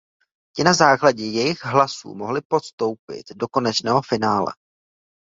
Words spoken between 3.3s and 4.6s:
do konečného finále.